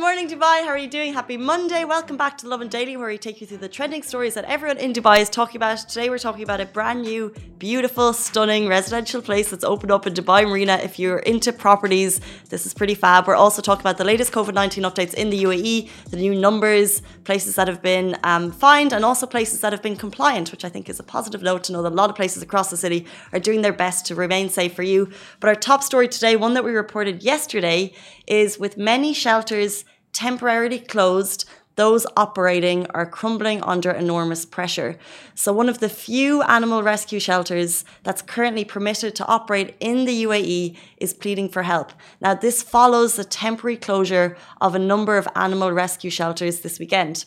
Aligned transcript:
morning, 0.00 0.28
Dubai. 0.28 0.62
How 0.62 0.68
are 0.68 0.78
you 0.78 0.88
doing? 0.88 1.14
Happy 1.14 1.38
Monday. 1.38 1.84
Welcome 1.84 2.18
back 2.18 2.36
to 2.38 2.48
Lovin 2.48 2.68
Daily, 2.68 2.98
where 2.98 3.08
we 3.08 3.16
take 3.16 3.40
you 3.40 3.46
through 3.46 3.58
the 3.58 3.68
trending 3.68 4.02
stories 4.02 4.34
that 4.34 4.44
everyone 4.44 4.76
in 4.76 4.92
Dubai 4.92 5.20
is 5.20 5.30
talking 5.30 5.56
about. 5.56 5.78
Today, 5.78 6.10
we're 6.10 6.18
talking 6.18 6.42
about 6.42 6.60
a 6.60 6.66
brand 6.66 7.00
new, 7.00 7.32
beautiful, 7.58 8.12
stunning 8.12 8.68
residential 8.68 9.22
place 9.22 9.50
that's 9.50 9.64
opened 9.64 9.90
up 9.90 10.06
in 10.06 10.12
Dubai 10.12 10.46
Marina. 10.46 10.74
If 10.82 10.98
you're 10.98 11.20
into 11.20 11.50
properties, 11.50 12.20
this 12.50 12.66
is 12.66 12.74
pretty 12.74 12.94
fab. 12.94 13.26
We're 13.26 13.36
also 13.36 13.62
talking 13.62 13.80
about 13.80 13.96
the 13.96 14.04
latest 14.04 14.32
COVID 14.32 14.52
19 14.52 14.84
updates 14.84 15.14
in 15.14 15.30
the 15.30 15.42
UAE, 15.44 15.88
the 16.10 16.18
new 16.18 16.34
numbers, 16.34 17.00
places 17.24 17.54
that 17.54 17.66
have 17.66 17.80
been 17.80 18.18
um, 18.22 18.52
fined, 18.52 18.92
and 18.92 19.02
also 19.02 19.26
places 19.26 19.62
that 19.62 19.72
have 19.72 19.82
been 19.82 19.96
compliant, 19.96 20.52
which 20.52 20.64
I 20.64 20.68
think 20.68 20.90
is 20.90 21.00
a 21.00 21.04
positive 21.04 21.42
note 21.42 21.64
to 21.64 21.72
know 21.72 21.82
that 21.82 21.92
a 21.92 21.94
lot 21.94 22.10
of 22.10 22.16
places 22.16 22.42
across 22.42 22.68
the 22.68 22.76
city 22.76 23.06
are 23.32 23.40
doing 23.40 23.62
their 23.62 23.72
best 23.72 24.04
to 24.06 24.14
remain 24.14 24.50
safe 24.50 24.74
for 24.74 24.82
you. 24.82 25.10
But 25.40 25.48
our 25.48 25.54
top 25.54 25.82
story 25.82 26.06
today, 26.06 26.36
one 26.36 26.52
that 26.52 26.64
we 26.64 26.72
reported 26.72 27.22
yesterday, 27.22 27.94
is 28.26 28.58
with 28.58 28.76
many 28.76 29.14
shelters 29.14 29.85
temporarily 30.16 30.78
closed, 30.78 31.44
those 31.76 32.06
operating 32.16 32.86
are 32.94 33.04
crumbling 33.04 33.62
under 33.62 33.90
enormous 33.90 34.46
pressure. 34.46 34.98
So, 35.34 35.52
one 35.52 35.68
of 35.68 35.80
the 35.80 35.90
few 35.90 36.40
animal 36.42 36.82
rescue 36.82 37.20
shelters 37.20 37.84
that's 38.02 38.22
currently 38.22 38.64
permitted 38.64 39.14
to 39.16 39.26
operate 39.26 39.76
in 39.78 40.06
the 40.06 40.24
UAE 40.24 40.74
is 40.96 41.12
pleading 41.12 41.50
for 41.50 41.64
help. 41.64 41.92
Now, 42.18 42.32
this 42.32 42.62
follows 42.62 43.16
the 43.16 43.24
temporary 43.24 43.76
closure 43.76 44.38
of 44.58 44.74
a 44.74 44.78
number 44.78 45.18
of 45.18 45.28
animal 45.36 45.70
rescue 45.70 46.10
shelters 46.10 46.60
this 46.60 46.78
weekend 46.78 47.26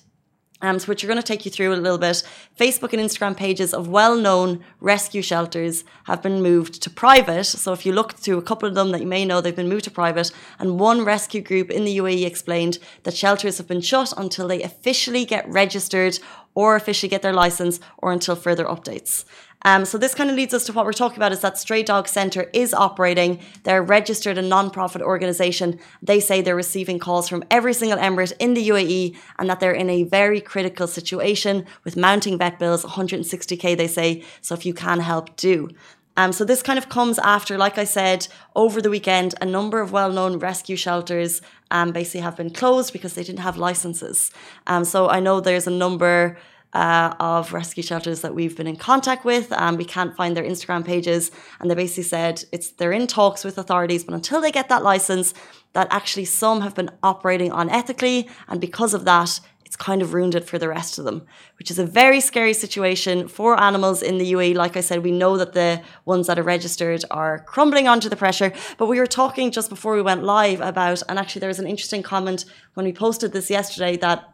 um, 0.61 0.79
so 0.79 0.87
which 0.87 1.03
are 1.03 1.07
going 1.07 1.17
to 1.19 1.23
take 1.23 1.45
you 1.45 1.51
through 1.51 1.73
a 1.73 1.75
little 1.75 1.97
bit. 1.97 2.23
Facebook 2.57 2.93
and 2.93 3.01
Instagram 3.01 3.35
pages 3.35 3.73
of 3.73 3.87
well-known 3.87 4.63
rescue 4.79 5.21
shelters 5.21 5.83
have 6.05 6.21
been 6.21 6.41
moved 6.41 6.81
to 6.81 6.89
private. 6.89 7.45
So 7.45 7.73
if 7.73 7.85
you 7.85 7.93
look 7.93 8.13
through 8.13 8.37
a 8.37 8.43
couple 8.43 8.67
of 8.67 8.75
them 8.75 8.91
that 8.91 9.01
you 9.01 9.07
may 9.07 9.25
know, 9.25 9.41
they've 9.41 9.55
been 9.55 9.69
moved 9.69 9.85
to 9.85 9.91
private. 9.91 10.31
And 10.59 10.79
one 10.79 11.05
rescue 11.05 11.41
group 11.41 11.69
in 11.69 11.85
the 11.85 11.97
UAE 11.97 12.25
explained 12.25 12.79
that 13.03 13.15
shelters 13.15 13.57
have 13.57 13.67
been 13.67 13.81
shut 13.81 14.13
until 14.17 14.47
they 14.47 14.61
officially 14.61 15.25
get 15.25 15.47
registered 15.47 16.19
or 16.55 16.75
officially 16.75 17.09
get 17.09 17.21
their 17.21 17.33
license 17.33 17.79
or 17.97 18.11
until 18.11 18.35
further 18.35 18.65
updates. 18.65 19.23
Um, 19.65 19.83
so 19.83 19.97
this 19.97 20.15
kind 20.15 20.29
of 20.29 20.35
leads 20.37 20.53
us 20.53 20.65
to 20.65 20.73
what 20.73 20.85
we're 20.85 20.93
talking 20.93 21.17
about 21.17 21.33
is 21.33 21.41
that 21.41 21.57
Stray 21.57 21.83
Dog 21.83 22.07
Centre 22.07 22.49
is 22.53 22.73
operating. 22.73 23.39
They're 23.63 23.83
registered 23.83 24.37
a 24.37 24.41
non-profit 24.41 25.01
organisation. 25.01 25.79
They 26.01 26.21
say 26.21 26.41
they're 26.41 26.55
receiving 26.55 26.97
calls 26.97 27.27
from 27.27 27.43
every 27.51 27.73
single 27.73 27.99
emirate 27.99 28.33
in 28.39 28.53
the 28.53 28.69
UAE 28.69 29.17
and 29.37 29.49
that 29.49 29.59
they're 29.59 29.73
in 29.73 29.89
a 29.89 30.03
very 30.03 30.39
critical 30.39 30.87
situation 30.87 31.65
with 31.83 31.97
mounting 31.97 32.37
vet 32.37 32.57
bills, 32.57 32.85
160k 32.85 33.77
they 33.77 33.87
say. 33.87 34.23
So 34.41 34.55
if 34.55 34.65
you 34.65 34.73
can 34.73 35.01
help, 35.01 35.35
do. 35.35 35.69
Um, 36.15 36.33
so 36.33 36.43
this 36.43 36.61
kind 36.61 36.77
of 36.77 36.89
comes 36.89 37.17
after, 37.19 37.57
like 37.57 37.77
I 37.77 37.85
said, 37.85 38.27
over 38.55 38.81
the 38.81 38.89
weekend, 38.89 39.35
a 39.39 39.45
number 39.45 39.79
of 39.79 39.93
well-known 39.93 40.39
rescue 40.39 40.75
shelters 40.75 41.41
um, 41.71 41.91
basically 41.91 42.21
have 42.21 42.35
been 42.35 42.49
closed 42.49 42.91
because 42.91 43.13
they 43.13 43.23
didn't 43.23 43.39
have 43.39 43.57
licenses. 43.57 44.31
Um, 44.67 44.83
so 44.83 45.09
I 45.09 45.21
know 45.21 45.39
there's 45.39 45.67
a 45.67 45.71
number 45.71 46.37
uh, 46.73 47.15
of 47.19 47.53
rescue 47.53 47.83
shelters 47.83 48.21
that 48.21 48.35
we've 48.35 48.55
been 48.55 48.67
in 48.67 48.75
contact 48.75 49.25
with. 49.25 49.51
Um, 49.51 49.77
we 49.77 49.85
can't 49.85 50.15
find 50.15 50.37
their 50.37 50.43
Instagram 50.43 50.85
pages, 50.85 51.31
and 51.59 51.69
they 51.69 51.75
basically 51.75 52.03
said 52.03 52.43
it's 52.51 52.71
they're 52.71 52.91
in 52.91 53.07
talks 53.07 53.43
with 53.43 53.57
authorities, 53.57 54.03
but 54.03 54.13
until 54.13 54.41
they 54.41 54.51
get 54.51 54.69
that 54.69 54.83
license, 54.83 55.33
that 55.73 55.87
actually 55.91 56.25
some 56.25 56.61
have 56.61 56.75
been 56.75 56.91
operating 57.03 57.51
unethically, 57.51 58.29
and 58.47 58.61
because 58.61 58.93
of 58.93 59.05
that, 59.05 59.39
it's 59.69 59.75
kind 59.75 60.01
of 60.01 60.15
ruined 60.15 60.33
it 60.33 60.45
for 60.45 60.57
the 60.57 60.67
rest 60.67 60.97
of 60.97 61.05
them, 61.05 61.27
which 61.59 61.69
is 61.69 61.77
a 61.77 61.85
very 61.85 62.19
scary 62.21 62.53
situation 62.53 63.27
for 63.27 63.59
animals 63.61 64.01
in 64.01 64.17
the 64.17 64.31
UAE. 64.33 64.55
Like 64.55 64.75
I 64.75 64.81
said, 64.81 65.03
we 65.03 65.11
know 65.11 65.37
that 65.37 65.53
the 65.53 65.83
ones 66.05 66.25
that 66.25 66.39
are 66.39 66.43
registered 66.43 67.05
are 67.11 67.43
crumbling 67.43 67.87
under 67.87 68.09
the 68.09 68.15
pressure. 68.15 68.51
But 68.79 68.87
we 68.87 68.99
were 68.99 69.05
talking 69.05 69.51
just 69.51 69.69
before 69.69 69.93
we 69.93 70.01
went 70.01 70.23
live 70.23 70.59
about, 70.59 71.03
and 71.07 71.19
actually 71.19 71.41
there 71.41 71.49
was 71.49 71.59
an 71.59 71.67
interesting 71.67 72.01
comment 72.01 72.45
when 72.73 72.87
we 72.87 72.91
posted 72.93 73.31
this 73.31 73.51
yesterday 73.51 73.95
that 73.97 74.27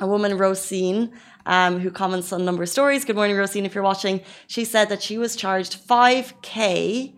a 0.00 0.06
woman, 0.06 0.38
Rosine, 0.38 1.12
um, 1.48 1.80
who 1.80 1.90
comments 1.90 2.32
on 2.32 2.42
a 2.42 2.44
number 2.44 2.62
of 2.62 2.68
stories. 2.68 3.04
Good 3.04 3.16
morning, 3.16 3.34
Rosine, 3.36 3.64
if 3.64 3.74
you're 3.74 3.82
watching. 3.82 4.20
She 4.46 4.64
said 4.64 4.90
that 4.90 5.02
she 5.02 5.18
was 5.18 5.34
charged 5.34 5.76
5K 5.84 7.14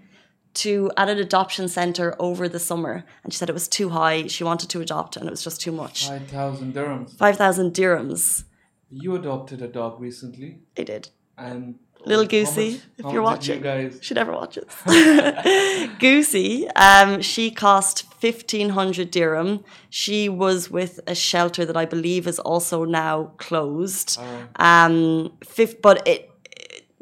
to 0.53 0.91
at 0.97 1.09
an 1.09 1.19
adoption 1.19 1.69
center 1.69 2.17
over 2.19 2.49
the 2.49 2.59
summer 2.59 3.05
and 3.23 3.33
she 3.33 3.39
said 3.39 3.51
it 3.51 3.53
was 3.53 3.69
too 3.69 3.91
high. 3.91 4.27
She 4.29 4.43
wanted 4.45 4.71
to 4.71 4.81
adopt 4.81 5.17
and 5.17 5.27
it 5.27 5.31
was 5.31 5.45
just 5.45 5.61
too 5.61 5.73
much. 5.73 6.09
5000 6.09 6.73
dirhams. 6.75 7.17
5000 7.19 7.75
dirhams. 7.75 8.45
You 8.89 9.15
adopted 9.17 9.63
a 9.63 9.69
dog 9.69 10.01
recently. 10.01 10.61
I 10.79 10.85
did. 10.85 11.11
And 11.37 11.79
little 12.05 12.25
goosey 12.27 12.81
if 12.99 13.13
you're 13.13 13.23
watching. 13.23 13.65
you 13.65 13.91
she 14.01 14.15
never 14.15 14.33
watches. 14.33 14.65
Goosey 15.99 16.69
um 16.71 17.21
she 17.23 17.51
cost 17.51 18.05
1500 18.21 19.11
dirham. 19.11 19.65
She 19.89 20.29
was 20.29 20.71
with 20.71 21.01
a 21.07 21.15
shelter 21.15 21.65
that 21.65 21.77
i 21.77 21.85
believe 21.85 22.27
is 22.27 22.39
also 22.39 22.85
now 22.85 23.33
closed. 23.39 24.19
Um 24.57 25.33
fifth 25.45 25.81
but 25.83 26.07
it 26.07 26.30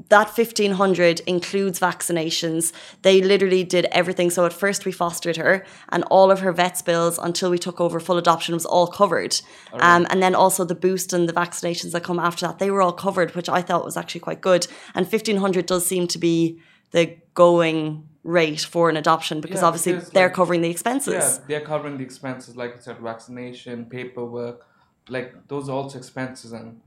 that 0.08 0.28
1500 0.28 1.20
includes 1.26 1.80
vaccinations. 1.80 2.72
They 3.02 3.20
literally 3.20 3.64
did 3.64 3.86
everything. 3.86 4.30
So 4.30 4.46
at 4.46 4.52
first 4.52 4.84
we 4.86 4.92
fostered 4.92 5.36
her 5.36 5.64
and 5.90 6.04
all 6.04 6.30
of 6.30 6.40
her 6.40 6.52
vets 6.52 6.82
bills 6.82 7.18
until 7.18 7.50
we 7.50 7.58
took 7.58 7.80
over 7.80 7.98
full 7.98 8.16
adoption 8.16 8.54
was 8.54 8.64
all 8.64 8.86
covered. 8.86 9.40
All 9.72 9.78
right. 9.80 9.96
um, 9.96 10.06
and 10.10 10.22
then 10.22 10.34
also 10.34 10.64
the 10.64 10.74
boost 10.74 11.12
and 11.12 11.28
the 11.28 11.32
vaccinations 11.32 11.92
that 11.92 12.04
come 12.04 12.18
after 12.18 12.46
that, 12.46 12.58
they 12.58 12.70
were 12.70 12.80
all 12.80 12.92
covered, 12.92 13.34
which 13.34 13.48
I 13.48 13.60
thought 13.60 13.84
was 13.84 13.96
actually 13.96 14.20
quite 14.20 14.40
good. 14.40 14.66
And 14.94 15.04
1500 15.04 15.66
does 15.66 15.84
seem 15.84 16.06
to 16.08 16.18
be 16.18 16.60
the 16.92 17.16
going 17.34 18.08
rate 18.22 18.60
for 18.60 18.88
an 18.88 18.96
adoption 18.96 19.40
because 19.40 19.62
yeah, 19.62 19.66
obviously 19.66 19.92
because 19.94 20.10
they're 20.10 20.26
like, 20.28 20.34
covering 20.34 20.62
the 20.62 20.70
expenses. 20.70 21.14
Yeah, 21.14 21.44
they're 21.48 21.66
covering 21.66 21.98
the 21.98 22.04
expenses, 22.04 22.56
like 22.56 22.76
I 22.76 22.78
said, 22.78 22.98
vaccination, 22.98 23.86
paperwork, 23.86 24.64
like 25.08 25.48
those 25.48 25.68
are 25.68 25.72
also 25.72 25.98
expenses 25.98 26.52
and 26.52 26.80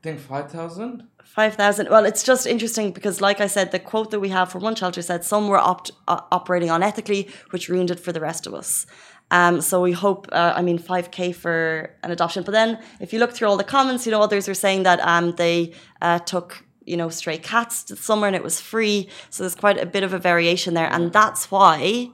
I 0.00 0.02
think 0.02 0.20
5,000? 0.20 1.06
5,000. 1.24 1.88
Well, 1.90 2.06
it's 2.06 2.22
just 2.22 2.46
interesting 2.46 2.90
because, 2.90 3.20
like 3.20 3.40
I 3.40 3.46
said, 3.46 3.70
the 3.70 3.78
quote 3.78 4.10
that 4.12 4.20
we 4.20 4.30
have 4.30 4.50
from 4.50 4.62
one 4.62 4.74
shelter 4.74 5.02
said 5.02 5.24
some 5.24 5.46
were 5.46 5.58
opt- 5.58 5.90
uh, 6.08 6.22
operating 6.32 6.70
unethically, 6.70 7.30
which 7.50 7.68
ruined 7.68 7.90
it 7.90 8.00
for 8.00 8.10
the 8.10 8.20
rest 8.20 8.46
of 8.46 8.54
us. 8.54 8.86
Um, 9.30 9.60
so 9.60 9.82
we 9.82 9.92
hope, 9.92 10.26
uh, 10.32 10.54
I 10.56 10.62
mean, 10.62 10.78
5K 10.78 11.34
for 11.34 11.94
an 12.02 12.10
adoption. 12.10 12.44
But 12.44 12.52
then 12.52 12.78
if 12.98 13.12
you 13.12 13.18
look 13.18 13.32
through 13.32 13.48
all 13.48 13.58
the 13.58 13.64
comments, 13.64 14.06
you 14.06 14.12
know, 14.12 14.22
others 14.22 14.48
are 14.48 14.54
saying 14.54 14.84
that 14.84 15.00
um, 15.00 15.32
they 15.36 15.72
uh, 16.00 16.18
took, 16.20 16.64
you 16.84 16.96
know, 16.96 17.10
stray 17.10 17.36
cats 17.36 17.84
to 17.84 17.96
summer 17.96 18.26
and 18.26 18.34
it 18.34 18.42
was 18.42 18.58
free. 18.58 19.08
So 19.28 19.42
there's 19.42 19.54
quite 19.54 19.78
a 19.78 19.86
bit 19.86 20.02
of 20.02 20.14
a 20.14 20.18
variation 20.18 20.72
there. 20.72 20.90
And 20.90 21.12
that's 21.12 21.50
why 21.50 22.10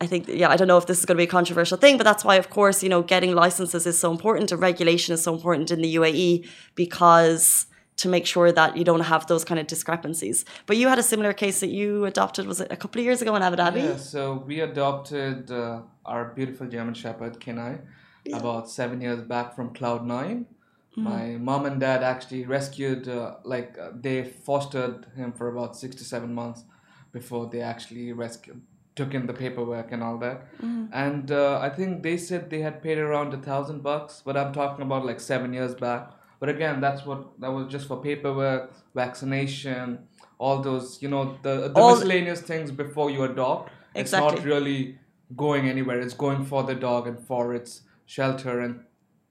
I 0.00 0.06
think, 0.06 0.28
yeah, 0.28 0.50
I 0.50 0.56
don't 0.56 0.68
know 0.68 0.76
if 0.76 0.86
this 0.86 0.98
is 0.98 1.06
going 1.06 1.16
to 1.16 1.20
be 1.20 1.24
a 1.24 1.30
controversial 1.30 1.78
thing, 1.78 1.96
but 1.96 2.04
that's 2.04 2.24
why, 2.24 2.36
of 2.36 2.50
course, 2.50 2.82
you 2.82 2.88
know, 2.88 3.02
getting 3.02 3.34
licenses 3.34 3.86
is 3.86 3.98
so 3.98 4.10
important 4.10 4.52
and 4.52 4.60
regulation 4.60 5.14
is 5.14 5.22
so 5.22 5.34
important 5.34 5.70
in 5.70 5.80
the 5.80 5.94
UAE 5.96 6.46
because 6.74 7.66
to 7.96 8.08
make 8.08 8.26
sure 8.26 8.52
that 8.52 8.76
you 8.76 8.84
don't 8.84 9.00
have 9.00 9.26
those 9.26 9.42
kind 9.42 9.58
of 9.58 9.66
discrepancies. 9.66 10.44
But 10.66 10.76
you 10.76 10.88
had 10.88 10.98
a 10.98 11.02
similar 11.02 11.32
case 11.32 11.60
that 11.60 11.70
you 11.70 12.04
adopted, 12.04 12.46
was 12.46 12.60
it 12.60 12.70
a 12.70 12.76
couple 12.76 13.00
of 13.00 13.06
years 13.06 13.22
ago 13.22 13.34
in 13.36 13.42
Abu 13.42 13.56
Dhabi? 13.56 13.84
Yeah, 13.84 13.96
so 13.96 14.44
we 14.46 14.60
adopted 14.60 15.50
uh, 15.50 15.80
our 16.04 16.26
beautiful 16.34 16.66
German 16.66 16.92
Shepherd, 16.92 17.40
Kenai, 17.40 17.78
yeah. 18.26 18.36
about 18.36 18.68
seven 18.68 19.00
years 19.00 19.22
back 19.22 19.56
from 19.56 19.72
Cloud9. 19.72 20.06
Mm-hmm. 20.08 21.02
My 21.02 21.26
mom 21.38 21.64
and 21.64 21.80
dad 21.80 22.02
actually 22.02 22.44
rescued, 22.44 23.08
uh, 23.08 23.36
like, 23.44 23.78
uh, 23.80 23.92
they 23.94 24.24
fostered 24.24 25.06
him 25.16 25.32
for 25.32 25.48
about 25.48 25.74
six 25.74 25.96
to 25.96 26.04
seven 26.04 26.34
months 26.34 26.64
before 27.12 27.46
they 27.46 27.62
actually 27.62 28.12
rescued 28.12 28.60
took 28.96 29.14
in 29.14 29.26
the 29.26 29.32
paperwork 29.32 29.92
and 29.92 30.02
all 30.02 30.18
that. 30.18 30.42
Mm. 30.60 30.88
And 30.92 31.30
uh, 31.30 31.60
I 31.60 31.68
think 31.68 32.02
they 32.02 32.16
said 32.16 32.50
they 32.50 32.60
had 32.60 32.82
paid 32.82 32.98
around 32.98 33.32
a 33.34 33.36
thousand 33.36 33.82
bucks, 33.82 34.22
but 34.24 34.36
I'm 34.36 34.52
talking 34.52 34.82
about 34.84 35.04
like 35.04 35.20
seven 35.20 35.52
years 35.52 35.74
back. 35.74 36.10
But 36.40 36.48
again, 36.48 36.80
that's 36.80 37.06
what 37.06 37.38
that 37.40 37.52
was 37.52 37.70
just 37.70 37.86
for 37.86 38.02
paperwork, 38.02 38.72
vaccination, 38.94 40.06
all 40.38 40.60
those 40.60 41.00
you 41.00 41.08
know 41.08 41.38
the 41.42 41.68
the 41.68 41.80
all 41.80 41.94
miscellaneous 41.94 42.40
things 42.40 42.70
before 42.70 43.10
you 43.10 43.22
adopt. 43.24 43.70
Exactly. 43.94 44.28
It's 44.28 44.36
not 44.36 44.44
really 44.44 44.98
going 45.36 45.68
anywhere. 45.68 46.00
It's 46.00 46.14
going 46.14 46.44
for 46.44 46.62
the 46.62 46.74
dog 46.74 47.06
and 47.06 47.18
for 47.18 47.54
its 47.54 47.82
shelter 48.06 48.60
and 48.60 48.80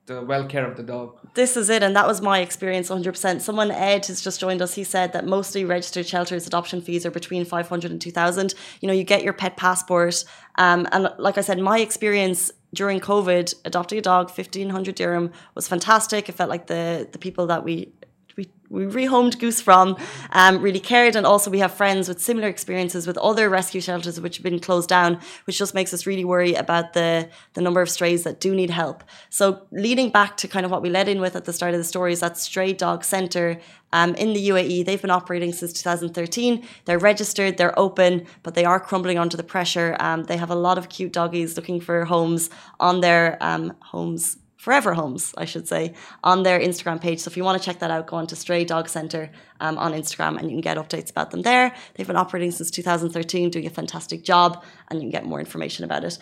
the 0.05 0.21
well 0.21 0.45
care 0.45 0.69
of 0.69 0.77
the 0.77 0.83
dog. 0.83 1.17
This 1.33 1.57
is 1.57 1.69
it, 1.69 1.81
and 1.83 1.95
that 1.95 2.07
was 2.07 2.21
my 2.21 2.39
experience 2.39 2.89
100%. 2.89 3.41
Someone, 3.41 3.71
Ed, 3.71 4.05
has 4.05 4.21
just 4.21 4.39
joined 4.39 4.61
us. 4.61 4.75
He 4.75 4.83
said 4.83 5.13
that 5.13 5.25
mostly 5.25 5.65
registered 5.65 6.05
shelters 6.05 6.45
adoption 6.45 6.81
fees 6.81 7.05
are 7.05 7.11
between 7.11 7.45
500 7.45 7.91
and 7.91 7.99
2000. 7.99 8.53
You 8.81 8.87
know, 8.87 8.93
you 8.93 9.03
get 9.03 9.23
your 9.23 9.33
pet 9.33 9.57
passport. 9.57 10.23
Um, 10.57 10.87
and 10.91 11.09
like 11.17 11.37
I 11.37 11.41
said, 11.41 11.59
my 11.59 11.79
experience 11.79 12.51
during 12.73 12.99
COVID, 12.99 13.55
adopting 13.65 13.97
a 13.97 14.01
dog, 14.01 14.27
1500 14.27 14.95
dirham 14.95 15.31
was 15.55 15.67
fantastic. 15.67 16.29
It 16.29 16.33
felt 16.33 16.49
like 16.49 16.67
the, 16.67 17.07
the 17.11 17.17
people 17.17 17.47
that 17.47 17.63
we 17.63 17.93
we 18.69 18.85
rehomed 18.85 19.39
Goose 19.39 19.61
from 19.61 19.97
um, 20.31 20.61
really 20.61 20.79
cared. 20.79 21.15
And 21.15 21.25
also, 21.25 21.49
we 21.51 21.59
have 21.59 21.73
friends 21.73 22.07
with 22.07 22.21
similar 22.21 22.47
experiences 22.47 23.07
with 23.07 23.17
other 23.17 23.49
rescue 23.49 23.81
shelters 23.81 24.19
which 24.19 24.37
have 24.37 24.43
been 24.43 24.59
closed 24.59 24.89
down, 24.89 25.19
which 25.45 25.57
just 25.57 25.73
makes 25.73 25.93
us 25.93 26.05
really 26.05 26.25
worry 26.25 26.53
about 26.53 26.93
the, 26.93 27.29
the 27.53 27.61
number 27.61 27.81
of 27.81 27.89
strays 27.89 28.23
that 28.23 28.39
do 28.39 28.55
need 28.55 28.69
help. 28.69 29.03
So, 29.29 29.67
leading 29.71 30.09
back 30.09 30.37
to 30.37 30.47
kind 30.47 30.65
of 30.65 30.71
what 30.71 30.81
we 30.81 30.89
led 30.89 31.07
in 31.07 31.21
with 31.21 31.35
at 31.35 31.45
the 31.45 31.53
start 31.53 31.73
of 31.73 31.79
the 31.79 31.83
story 31.83 32.13
is 32.13 32.19
that 32.21 32.37
Stray 32.37 32.73
Dog 32.73 33.03
Centre 33.03 33.59
um, 33.93 34.13
in 34.15 34.33
the 34.33 34.49
UAE. 34.49 34.85
They've 34.85 35.01
been 35.01 35.11
operating 35.11 35.53
since 35.53 35.71
2013. 35.73 36.67
They're 36.83 36.99
registered, 36.99 37.57
they're 37.57 37.77
open, 37.79 38.25
but 38.43 38.53
they 38.53 38.65
are 38.65 38.79
crumbling 38.79 39.17
under 39.17 39.37
the 39.37 39.43
pressure. 39.43 39.95
Um, 39.99 40.23
they 40.23 40.37
have 40.37 40.51
a 40.51 40.55
lot 40.55 40.77
of 40.77 40.89
cute 40.89 41.13
doggies 41.13 41.55
looking 41.55 41.79
for 41.79 42.03
homes 42.05 42.49
on 42.79 42.99
their 42.99 43.37
um, 43.41 43.73
homes 43.79 44.37
Forever 44.65 44.95
Homes, 44.95 45.31
I 45.37 45.45
should 45.45 45.67
say, 45.67 45.93
on 46.23 46.41
their 46.41 46.59
Instagram 46.59 46.99
page. 46.99 47.19
So 47.19 47.29
if 47.29 47.37
you 47.37 47.43
want 47.43 47.61
to 47.61 47.63
check 47.63 47.77
that 47.81 47.91
out, 47.91 48.07
go 48.07 48.17
on 48.17 48.25
to 48.25 48.35
Stray 48.35 48.65
Dog 48.65 48.89
Centre 48.89 49.29
um, 49.59 49.77
on 49.77 49.93
Instagram 49.93 50.39
and 50.39 50.49
you 50.49 50.55
can 50.55 50.61
get 50.61 50.77
updates 50.77 51.11
about 51.11 51.29
them 51.29 51.43
there. 51.43 51.71
They've 51.93 52.07
been 52.07 52.15
operating 52.15 52.49
since 52.49 52.71
2013, 52.71 53.51
doing 53.51 53.67
a 53.67 53.69
fantastic 53.69 54.23
job, 54.23 54.63
and 54.89 54.99
you 54.99 55.03
can 55.03 55.11
get 55.11 55.23
more 55.23 55.39
information 55.39 55.85
about 55.85 56.03
it. 56.03 56.17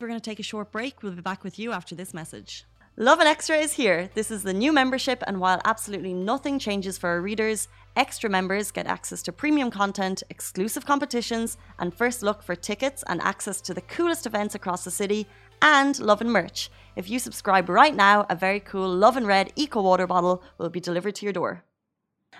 We're 0.00 0.06
going 0.06 0.20
to 0.20 0.24
take 0.24 0.38
a 0.38 0.44
short 0.44 0.70
break. 0.70 1.02
We'll 1.02 1.14
be 1.14 1.20
back 1.20 1.42
with 1.42 1.58
you 1.58 1.72
after 1.72 1.96
this 1.96 2.14
message. 2.14 2.64
Lovin 2.96 3.26
Extra 3.26 3.56
is 3.56 3.72
here. 3.72 4.08
This 4.14 4.30
is 4.30 4.44
the 4.44 4.52
new 4.52 4.72
membership, 4.72 5.24
and 5.26 5.40
while 5.40 5.60
absolutely 5.64 6.14
nothing 6.14 6.60
changes 6.60 6.96
for 6.96 7.08
our 7.08 7.20
readers, 7.20 7.66
extra 7.96 8.30
members 8.30 8.70
get 8.70 8.86
access 8.86 9.20
to 9.24 9.32
premium 9.32 9.72
content, 9.72 10.22
exclusive 10.30 10.86
competitions, 10.86 11.56
and 11.80 11.92
first 11.92 12.22
look 12.22 12.40
for 12.40 12.54
tickets 12.54 13.02
and 13.08 13.20
access 13.20 13.60
to 13.62 13.74
the 13.74 13.80
coolest 13.80 14.26
events 14.26 14.54
across 14.54 14.84
the 14.84 14.92
city 14.92 15.26
and 15.60 15.98
love 15.98 16.20
and 16.20 16.32
merch. 16.32 16.70
If 16.96 17.10
you 17.10 17.18
subscribe 17.18 17.68
right 17.68 17.94
now, 17.94 18.24
a 18.30 18.36
very 18.36 18.60
cool 18.60 18.88
Lovin 18.88 19.26
Red 19.26 19.52
Eco 19.56 19.82
Water 19.82 20.06
bottle 20.06 20.44
will 20.58 20.70
be 20.70 20.78
delivered 20.78 21.16
to 21.16 21.26
your 21.26 21.32
door. 21.32 21.64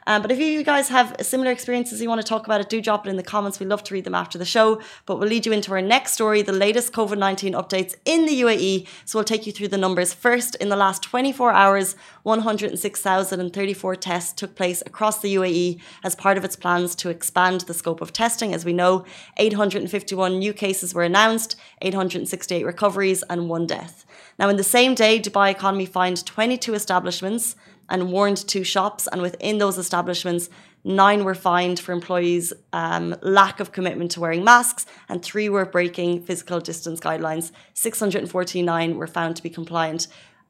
Um, 0.06 0.22
but 0.22 0.30
if 0.30 0.38
you 0.38 0.62
guys 0.62 0.88
have 0.88 1.16
similar 1.20 1.50
experiences 1.50 2.00
you 2.00 2.08
want 2.08 2.20
to 2.20 2.26
talk 2.26 2.46
about 2.46 2.60
it, 2.60 2.68
do 2.68 2.80
drop 2.80 3.06
it 3.06 3.10
in 3.10 3.16
the 3.16 3.22
comments. 3.22 3.58
We 3.58 3.66
love 3.66 3.82
to 3.84 3.94
read 3.94 4.04
them 4.04 4.14
after 4.14 4.38
the 4.38 4.44
show. 4.44 4.80
But 5.06 5.18
we'll 5.18 5.28
lead 5.28 5.46
you 5.46 5.52
into 5.52 5.72
our 5.72 5.80
next 5.80 6.12
story 6.12 6.42
the 6.42 6.52
latest 6.52 6.92
COVID 6.92 7.18
19 7.18 7.54
updates 7.54 7.94
in 8.04 8.26
the 8.26 8.42
UAE. 8.42 8.86
So 9.04 9.18
we'll 9.18 9.24
take 9.24 9.46
you 9.46 9.52
through 9.52 9.68
the 9.68 9.78
numbers. 9.78 10.12
First, 10.12 10.54
in 10.56 10.68
the 10.68 10.76
last 10.76 11.02
24 11.02 11.52
hours, 11.52 11.96
106,034 12.24 13.96
tests 13.96 14.32
took 14.32 14.54
place 14.54 14.82
across 14.86 15.20
the 15.20 15.34
UAE 15.34 15.80
as 16.02 16.14
part 16.14 16.36
of 16.36 16.44
its 16.44 16.56
plans 16.56 16.94
to 16.96 17.08
expand 17.08 17.62
the 17.62 17.74
scope 17.74 18.00
of 18.00 18.12
testing. 18.12 18.54
As 18.54 18.64
we 18.64 18.72
know, 18.72 19.04
851 19.36 20.38
new 20.38 20.52
cases 20.52 20.94
were 20.94 21.02
announced, 21.02 21.56
868 21.82 22.64
recoveries, 22.64 23.22
and 23.30 23.48
one 23.48 23.66
death. 23.66 24.04
Now, 24.38 24.48
in 24.48 24.56
the 24.56 24.64
same 24.64 24.94
day, 24.94 25.20
Dubai 25.20 25.50
Economy 25.50 25.86
fined 25.86 26.24
22 26.26 26.74
establishments 26.74 27.56
and 27.88 28.10
warned 28.12 28.36
two 28.36 28.64
shops. 28.64 29.06
And 29.10 29.22
within 29.22 29.58
those 29.58 29.78
establishments, 29.78 30.48
nine 30.84 31.24
were 31.24 31.34
fined 31.34 31.80
for 31.80 31.92
employees' 31.92 32.52
um, 32.72 33.16
lack 33.22 33.60
of 33.60 33.72
commitment 33.72 34.10
to 34.12 34.20
wearing 34.20 34.44
masks, 34.44 34.86
and 35.08 35.22
three 35.22 35.48
were 35.48 35.64
breaking 35.64 36.22
physical 36.22 36.60
distance 36.60 37.00
guidelines. 37.00 37.50
649 37.72 38.96
were 38.96 39.06
found 39.06 39.36
to 39.36 39.42
be 39.42 39.50
compliant. 39.50 40.06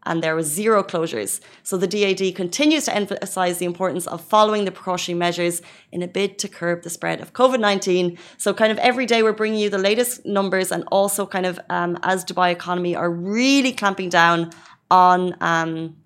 And 0.06 0.22
there 0.22 0.34
were 0.34 0.42
zero 0.42 0.82
closures. 0.82 1.40
So 1.62 1.78
the 1.78 1.86
DED 1.86 2.36
continues 2.36 2.84
to 2.84 2.94
emphasize 2.94 3.56
the 3.56 3.64
importance 3.64 4.06
of 4.06 4.20
following 4.20 4.66
the 4.66 4.70
precautionary 4.70 5.19
measures 5.19 5.62
in 5.92 6.02
a 6.02 6.06
bid 6.06 6.38
to 6.40 6.48
curb 6.48 6.82
the 6.82 6.90
spread 6.90 7.22
of 7.22 7.32
COVID 7.32 7.58
19. 7.58 8.19
So, 8.37 8.52
kind 8.52 8.70
of 8.70 8.76
every 8.78 9.06
day, 9.06 9.22
we're 9.22 9.32
bringing 9.32 9.60
you 9.60 9.70
the 9.70 9.78
latest 9.78 10.26
numbers, 10.26 10.70
and 10.70 10.84
also, 10.92 11.25
kind 11.25 11.46
of 11.46 11.58
um, 11.70 11.98
as 12.02 12.22
Dubai 12.22 12.52
economy 12.52 12.94
are 12.94 13.10
really 13.10 13.72
clamping 13.72 14.10
down 14.10 14.50
on. 14.90 15.37
Um, 15.40 15.96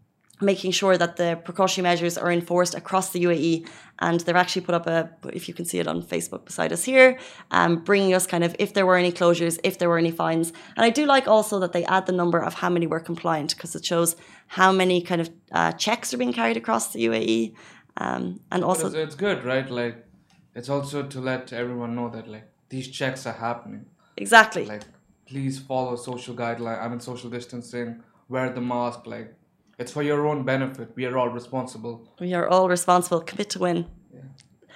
making 0.40 0.70
sure 0.70 0.96
that 0.96 1.17
the 1.17 1.38
precautionary 1.44 1.90
measures 1.90 2.17
are 2.17 2.31
enforced 2.31 2.75
across 2.75 3.11
the 3.11 3.25
UAE. 3.25 3.69
And 4.00 4.20
they've 4.20 4.37
actually 4.37 4.62
put 4.62 4.75
up 4.75 4.87
a, 4.87 5.11
if 5.32 5.49
you 5.49 5.55
can 5.55 5.64
see 5.64 5.79
it 5.81 5.88
on 5.88 6.02
Facebook 6.02 6.44
beside 6.44 6.73
us 6.73 6.85
here, 6.85 7.19
um, 7.50 7.82
bringing 7.82 8.14
us 8.14 8.26
kind 8.26 8.44
of 8.44 8.55
if 8.58 8.73
there 8.73 8.87
were 8.87 8.96
any 8.96 9.11
closures, 9.11 9.58
if 9.64 9.79
there 9.79 9.88
were 9.88 9.99
any 9.99 10.12
fines. 10.12 10.52
And 10.76 10.85
I 10.85 10.90
do 10.90 11.05
like 11.05 11.26
also 11.26 11.58
that 11.58 11.73
they 11.73 11.85
add 11.85 12.06
the 12.06 12.12
number 12.12 12.38
of 12.38 12.55
how 12.55 12.69
many 12.69 12.87
were 12.87 13.00
compliant 13.00 13.56
because 13.56 13.75
it 13.75 13.85
shows 13.85 14.14
how 14.46 14.70
many 14.70 15.02
kind 15.02 15.20
of 15.20 15.31
uh, 15.50 15.73
checks 15.73 16.14
are 16.14 16.17
being 16.17 16.32
carried 16.32 16.56
across 16.56 16.93
the 16.93 17.05
UAE. 17.06 17.55
Um, 17.96 18.41
and 18.52 18.62
also, 18.62 18.87
it's, 18.87 18.94
it's 18.94 19.14
good, 19.17 19.44
right? 19.44 19.69
Like, 19.69 20.06
it's 20.55 20.69
also 20.69 21.02
to 21.02 21.20
let 21.20 21.52
everyone 21.52 21.96
know 21.96 22.08
that 22.11 22.29
like 22.29 22.49
these 22.69 22.88
checks 22.88 23.26
are 23.26 23.32
happening. 23.32 23.87
Exactly. 24.17 24.64
Like, 24.64 24.84
please 25.26 25.58
follow 25.58 25.96
social 25.96 26.34
guideline. 26.34 26.81
I 26.81 26.88
mean, 26.88 27.00
social 27.00 27.31
distancing. 27.31 28.02
Wear 28.29 28.50
the 28.50 28.61
mask. 28.61 29.06
Like, 29.06 29.34
it's 29.78 29.92
for 29.92 30.02
your 30.02 30.26
own 30.26 30.44
benefit. 30.44 30.92
We 30.96 31.06
are 31.06 31.16
all 31.16 31.28
responsible. 31.28 32.12
We 32.20 32.34
are 32.34 32.48
all 32.48 32.69
responsible. 32.69 33.20
Commit 33.20 33.50
to 33.50 33.60
win. 33.60 33.86
Yeah. 34.12 34.22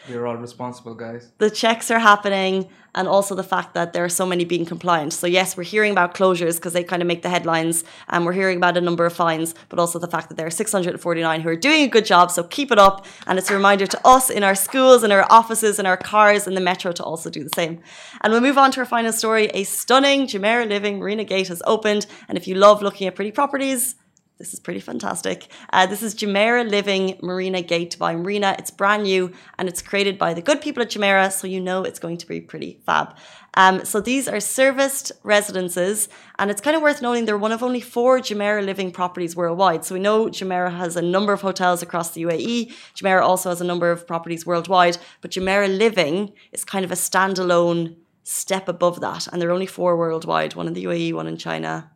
We 0.08 0.14
are 0.14 0.26
all 0.26 0.36
responsible, 0.36 0.94
guys. 0.94 1.32
The 1.38 1.50
checks 1.50 1.90
are 1.90 1.98
happening, 1.98 2.68
and 2.94 3.06
also 3.06 3.34
the 3.34 3.44
fact 3.44 3.74
that 3.74 3.92
there 3.92 4.04
are 4.04 4.08
so 4.08 4.26
many 4.26 4.44
being 4.44 4.66
compliant. 4.66 5.12
So, 5.12 5.26
yes, 5.26 5.56
we're 5.56 5.62
hearing 5.62 5.92
about 5.92 6.14
closures 6.14 6.56
because 6.56 6.72
they 6.72 6.82
kind 6.84 7.02
of 7.02 7.08
make 7.08 7.22
the 7.22 7.28
headlines, 7.28 7.84
and 8.08 8.26
we're 8.26 8.32
hearing 8.32 8.56
about 8.56 8.76
a 8.76 8.80
number 8.80 9.06
of 9.06 9.12
fines, 9.12 9.54
but 9.68 9.78
also 9.78 9.98
the 10.00 10.08
fact 10.08 10.28
that 10.28 10.36
there 10.36 10.46
are 10.46 10.50
649 10.50 11.40
who 11.40 11.48
are 11.48 11.56
doing 11.56 11.84
a 11.84 11.88
good 11.88 12.04
job. 12.04 12.30
So, 12.30 12.42
keep 12.42 12.72
it 12.72 12.78
up. 12.78 13.06
And 13.26 13.38
it's 13.38 13.50
a 13.50 13.54
reminder 13.54 13.86
to 13.86 14.00
us 14.06 14.28
in 14.28 14.42
our 14.42 14.56
schools, 14.56 15.04
in 15.04 15.12
our 15.12 15.26
offices, 15.30 15.78
in 15.78 15.86
our 15.86 15.96
cars, 15.96 16.46
in 16.46 16.54
the 16.54 16.60
metro 16.60 16.92
to 16.92 17.02
also 17.04 17.30
do 17.30 17.44
the 17.44 17.50
same. 17.54 17.80
And 18.20 18.32
we'll 18.32 18.42
move 18.42 18.58
on 18.58 18.72
to 18.72 18.80
our 18.80 18.86
final 18.86 19.12
story. 19.12 19.46
A 19.54 19.64
stunning 19.64 20.26
Jumeirah 20.26 20.68
Living 20.68 20.98
Marina 20.98 21.24
Gate 21.24 21.48
has 21.48 21.62
opened. 21.64 22.06
And 22.28 22.36
if 22.36 22.48
you 22.48 22.56
love 22.56 22.82
looking 22.82 23.06
at 23.06 23.14
pretty 23.14 23.32
properties, 23.32 23.94
this 24.42 24.52
is 24.52 24.58
pretty 24.58 24.80
fantastic. 24.80 25.46
Uh, 25.72 25.86
this 25.86 26.02
is 26.02 26.16
Jumeirah 26.16 26.68
Living 26.68 27.16
Marina 27.22 27.62
Gate 27.62 27.96
by 27.96 28.16
Marina. 28.16 28.56
It's 28.58 28.72
brand 28.72 29.04
new 29.04 29.30
and 29.56 29.68
it's 29.68 29.80
created 29.80 30.18
by 30.18 30.34
the 30.34 30.42
good 30.42 30.60
people 30.60 30.82
at 30.82 30.90
Jumeirah, 30.90 31.30
so 31.30 31.46
you 31.46 31.60
know 31.60 31.84
it's 31.84 32.00
going 32.00 32.16
to 32.16 32.26
be 32.26 32.40
pretty 32.40 32.80
fab. 32.84 33.16
Um, 33.54 33.84
so 33.84 34.00
these 34.00 34.26
are 34.26 34.40
serviced 34.40 35.12
residences, 35.22 36.08
and 36.40 36.50
it's 36.50 36.60
kind 36.60 36.74
of 36.74 36.82
worth 36.82 37.00
noting 37.00 37.24
they're 37.24 37.38
one 37.38 37.52
of 37.52 37.62
only 37.62 37.80
four 37.80 38.18
Jumeirah 38.18 38.66
Living 38.66 38.90
properties 38.90 39.36
worldwide. 39.36 39.84
So 39.84 39.94
we 39.94 40.00
know 40.00 40.26
Jumeirah 40.26 40.76
has 40.76 40.96
a 40.96 41.02
number 41.02 41.32
of 41.32 41.42
hotels 41.42 41.80
across 41.80 42.10
the 42.10 42.24
UAE. 42.24 42.72
Jumeirah 42.96 43.22
also 43.22 43.48
has 43.48 43.60
a 43.60 43.64
number 43.64 43.92
of 43.92 44.08
properties 44.08 44.44
worldwide, 44.44 44.98
but 45.20 45.30
Jumeirah 45.30 45.78
Living 45.78 46.32
is 46.50 46.64
kind 46.64 46.84
of 46.84 46.90
a 46.90 46.96
standalone 46.96 47.94
step 48.24 48.66
above 48.66 48.98
that, 49.02 49.28
and 49.28 49.40
there 49.40 49.50
are 49.50 49.52
only 49.52 49.66
four 49.66 49.96
worldwide: 49.96 50.56
one 50.56 50.66
in 50.66 50.72
the 50.72 50.86
UAE, 50.86 51.12
one 51.12 51.28
in 51.28 51.36
China, 51.36 51.92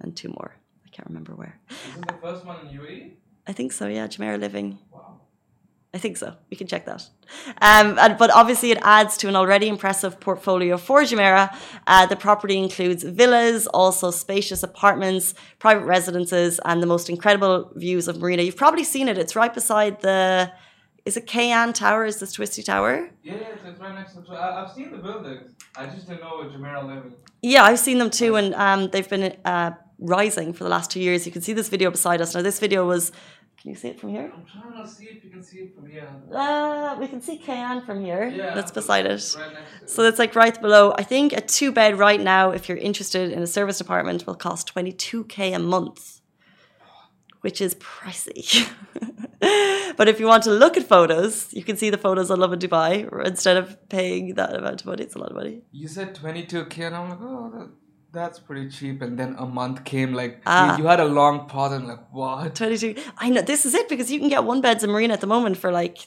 and 0.00 0.16
two 0.16 0.30
more 0.30 0.56
can't 0.94 1.08
remember 1.08 1.34
where. 1.34 1.58
Isn't 1.90 2.06
the 2.06 2.14
first 2.14 2.44
one 2.44 2.66
in 2.66 2.78
UAE? 2.78 3.12
I 3.46 3.52
think 3.52 3.72
so. 3.72 3.88
Yeah, 3.88 4.06
Jumeirah 4.06 4.40
Living. 4.40 4.78
Wow. 4.92 5.20
I 5.92 5.98
think 5.98 6.16
so. 6.16 6.34
We 6.50 6.56
can 6.56 6.66
check 6.66 6.86
that. 6.86 7.08
Um, 7.62 7.98
and, 7.98 8.18
but 8.18 8.30
obviously, 8.30 8.72
it 8.72 8.78
adds 8.82 9.16
to 9.18 9.28
an 9.28 9.36
already 9.36 9.68
impressive 9.68 10.18
portfolio 10.18 10.76
for 10.76 11.02
Jumeirah. 11.02 11.56
Uh, 11.86 12.06
the 12.06 12.16
property 12.16 12.58
includes 12.58 13.04
villas, 13.04 13.66
also 13.68 14.10
spacious 14.10 14.62
apartments, 14.62 15.34
private 15.60 15.84
residences, 15.84 16.60
and 16.64 16.82
the 16.82 16.86
most 16.86 17.08
incredible 17.08 17.70
views 17.76 18.08
of 18.08 18.18
Marina. 18.18 18.42
You've 18.42 18.56
probably 18.56 18.84
seen 18.84 19.08
it. 19.08 19.18
It's 19.18 19.36
right 19.36 19.54
beside 19.54 20.00
the. 20.00 20.52
Is 21.04 21.16
it 21.16 21.26
Cayan 21.26 21.74
Tower? 21.74 22.06
Is 22.06 22.18
this 22.18 22.32
Twisty 22.32 22.62
Tower? 22.62 23.10
Yeah, 23.22 23.34
it's, 23.34 23.62
it's 23.64 23.78
right 23.78 23.94
next 23.94 24.14
to 24.14 24.22
the. 24.22 24.32
I, 24.32 24.60
have 24.60 24.72
seen 24.72 24.90
the 24.90 24.98
buildings. 24.98 25.52
I 25.76 25.86
just 25.86 26.08
didn't 26.08 26.22
know 26.22 26.38
where 26.38 26.48
Jumeirah 26.48 26.86
Living. 26.86 27.14
Yeah, 27.42 27.62
I've 27.62 27.78
seen 27.78 27.98
them 27.98 28.10
too, 28.10 28.36
and 28.36 28.54
um, 28.54 28.88
they've 28.90 29.08
been 29.08 29.36
uh, 29.44 29.72
rising 29.98 30.52
for 30.52 30.64
the 30.64 30.70
last 30.70 30.90
two 30.90 31.00
years. 31.00 31.26
You 31.26 31.32
can 31.32 31.42
see 31.42 31.52
this 31.52 31.68
video 31.68 31.90
beside 31.90 32.20
us. 32.20 32.34
Now, 32.34 32.42
this 32.42 32.58
video 32.58 32.86
was. 32.86 33.12
Can 33.60 33.70
you 33.70 33.76
see 33.76 33.88
it 33.88 34.00
from 34.00 34.10
here? 34.10 34.30
I'm 34.34 34.44
trying 34.44 34.84
to 34.84 34.90
see 34.90 35.06
if 35.06 35.24
you 35.24 35.30
can 35.30 35.42
see 35.42 35.58
it 35.60 35.74
from 35.74 35.88
here. 35.88 36.08
Uh, 36.34 36.96
we 37.00 37.06
can 37.08 37.22
see 37.22 37.38
Cayan 37.38 37.86
from 37.86 38.04
here. 38.04 38.26
Yeah, 38.28 38.54
that's 38.54 38.70
beside 38.70 39.06
it. 39.06 39.36
Right 39.38 39.56
so 39.86 40.02
it's 40.02 40.18
like 40.18 40.34
right 40.34 40.60
below. 40.60 40.92
I 40.98 41.02
think 41.02 41.32
a 41.32 41.40
two 41.40 41.72
bed 41.72 41.98
right 41.98 42.20
now, 42.20 42.50
if 42.50 42.68
you're 42.68 42.78
interested 42.78 43.32
in 43.32 43.42
a 43.42 43.46
service 43.46 43.80
apartment, 43.80 44.26
will 44.26 44.34
cost 44.34 44.74
22k 44.74 45.54
a 45.54 45.58
month, 45.58 46.20
which 47.40 47.60
is 47.62 47.74
pricey. 47.76 48.68
but 49.96 50.08
if 50.08 50.20
you 50.20 50.26
want 50.26 50.42
to 50.44 50.50
look 50.50 50.76
at 50.76 50.84
photos, 50.86 51.52
you 51.52 51.64
can 51.64 51.76
see 51.76 51.90
the 51.90 51.98
photos 51.98 52.30
on 52.30 52.40
Lovin 52.40 52.58
Dubai 52.58 52.92
instead 53.26 53.56
of 53.56 53.76
paying 53.88 54.34
that 54.34 54.54
amount 54.54 54.80
of 54.82 54.86
money. 54.86 55.02
It's 55.04 55.14
a 55.14 55.18
lot 55.18 55.30
of 55.30 55.36
money. 55.36 55.62
You 55.72 55.88
said 55.88 56.14
22k, 56.14 56.86
and 56.86 56.96
I'm 56.96 57.08
like, 57.10 57.18
oh, 57.22 57.50
that, 57.54 57.70
that's 58.14 58.38
pretty 58.38 58.68
cheap. 58.70 59.02
And 59.02 59.18
then 59.18 59.34
a 59.38 59.44
month 59.46 59.84
came, 59.84 60.14
like, 60.14 60.40
Ah. 60.46 60.76
you, 60.76 60.84
you 60.84 60.88
had 60.88 61.00
a 61.00 61.04
long 61.04 61.46
pause, 61.48 61.72
and 61.72 61.86
like, 61.88 62.00
what? 62.12 62.54
22. 62.54 62.94
I 63.18 63.28
know 63.30 63.42
this 63.42 63.66
is 63.66 63.74
it 63.74 63.88
because 63.88 64.10
you 64.10 64.18
can 64.20 64.28
get 64.28 64.44
one 64.44 64.60
beds 64.60 64.82
in 64.84 64.90
Marina 64.90 65.12
at 65.14 65.20
the 65.20 65.26
moment 65.26 65.56
for 65.58 65.70
like 65.72 66.06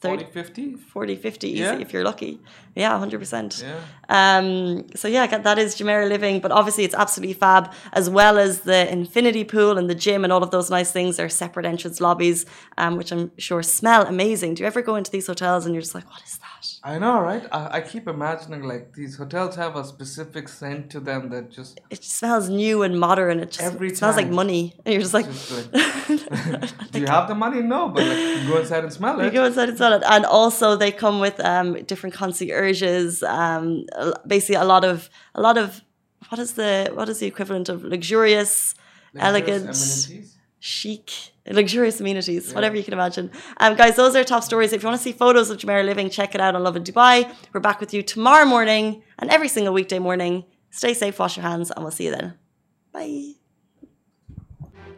40, 0.00 0.24
50? 0.26 0.74
40, 0.76 1.16
50 1.16 1.48
easy 1.48 1.58
Yeah. 1.60 1.78
if 1.78 1.92
you're 1.92 2.04
lucky. 2.04 2.40
Yeah, 2.76 2.92
100%. 2.92 3.64
Yeah. 3.64 3.80
Um, 4.08 4.86
so 4.94 5.08
yeah, 5.08 5.26
that 5.26 5.58
is 5.58 5.74
Jumeirah 5.74 6.08
Living, 6.08 6.38
but 6.38 6.52
obviously 6.52 6.84
it's 6.84 6.94
absolutely 6.94 7.34
fab, 7.34 7.72
as 7.92 8.08
well 8.08 8.38
as 8.38 8.60
the 8.60 8.90
infinity 8.92 9.42
pool 9.42 9.76
and 9.76 9.90
the 9.90 9.96
gym 9.96 10.22
and 10.22 10.32
all 10.32 10.44
of 10.44 10.52
those 10.52 10.70
nice 10.70 10.92
things. 10.92 11.18
Are 11.18 11.28
separate 11.28 11.66
entrance 11.66 12.00
lobbies, 12.00 12.46
um, 12.76 12.96
which 12.96 13.10
I'm 13.10 13.32
sure 13.38 13.62
smell 13.64 14.06
amazing. 14.06 14.54
Do 14.54 14.62
you 14.62 14.68
ever 14.68 14.82
go 14.82 14.94
into 14.94 15.10
these 15.10 15.26
hotels 15.26 15.66
and 15.66 15.74
you're 15.74 15.82
just 15.82 15.96
like, 15.96 16.08
what 16.08 16.22
is 16.24 16.38
that? 16.38 16.68
I 16.84 16.98
know, 17.00 17.20
right? 17.20 17.44
I, 17.50 17.78
I 17.78 17.80
keep 17.80 18.06
imagining 18.06 18.62
like 18.62 18.92
these 18.94 19.16
hotels 19.16 19.56
have 19.56 19.74
a 19.74 19.84
specific 19.84 20.48
scent 20.48 20.90
to 20.90 21.00
them 21.00 21.30
that 21.30 21.50
just 21.50 21.80
It 21.90 22.00
just 22.02 22.16
smells 22.18 22.48
new 22.48 22.82
and 22.82 22.98
modern. 23.00 23.40
It 23.40 23.50
just 23.50 23.62
Every 23.62 23.88
it 23.88 23.98
smells 23.98 24.14
like 24.16 24.28
money. 24.30 24.74
And 24.84 24.92
you're 24.92 25.02
just 25.02 25.14
like, 25.14 25.26
just 25.26 25.72
like 25.72 25.72
Do 26.92 27.00
you 27.00 27.06
have 27.06 27.26
the 27.26 27.34
money? 27.34 27.62
No, 27.62 27.88
but 27.88 28.04
like 28.06 28.18
you 28.42 28.48
go 28.48 28.58
inside 28.60 28.84
and 28.84 28.92
smell 28.92 29.20
You 29.20 29.26
it. 29.26 29.32
go 29.32 29.44
inside 29.44 29.68
and 29.70 29.76
smell 29.76 29.87
And 29.92 30.24
also 30.24 30.76
they 30.76 30.92
come 30.92 31.20
with 31.20 31.38
um, 31.44 31.82
different 31.84 32.14
concierges, 32.14 33.22
um, 33.22 33.84
basically 34.26 34.56
a 34.56 34.64
lot 34.64 34.84
of 34.84 35.08
a 35.34 35.40
lot 35.40 35.56
of 35.58 35.82
what 36.28 36.38
is 36.38 36.54
the 36.54 36.90
what 36.94 37.08
is 37.08 37.18
the 37.20 37.26
equivalent 37.26 37.68
of 37.68 37.84
luxurious, 37.84 38.74
Luxurious 39.14 39.28
elegant, 39.28 39.62
amenities. 39.64 40.36
chic, 40.60 41.32
luxurious 41.48 42.00
amenities, 42.00 42.52
whatever 42.52 42.76
you 42.76 42.84
can 42.84 42.92
imagine. 42.92 43.30
Um, 43.58 43.74
guys, 43.76 43.96
those 43.96 44.14
are 44.16 44.24
top 44.24 44.42
stories. 44.44 44.72
If 44.72 44.82
you 44.82 44.88
want 44.88 44.98
to 44.98 45.02
see 45.02 45.12
photos 45.12 45.50
of 45.50 45.58
Jumeirah 45.58 45.84
living, 45.84 46.10
check 46.10 46.34
it 46.34 46.40
out 46.40 46.54
on 46.54 46.62
Lovin 46.62 46.84
Dubai. 46.84 47.30
We're 47.52 47.60
back 47.60 47.80
with 47.80 47.94
you 47.94 48.02
tomorrow 48.02 48.44
morning 48.44 49.02
and 49.18 49.30
every 49.30 49.48
single 49.48 49.72
weekday 49.72 49.98
morning. 49.98 50.44
Stay 50.70 50.92
safe, 50.94 51.18
wash 51.18 51.36
your 51.36 51.46
hands, 51.46 51.70
and 51.70 51.82
we'll 51.84 51.92
see 51.92 52.04
you 52.06 52.10
then. 52.10 52.34
Bye. 52.92 53.37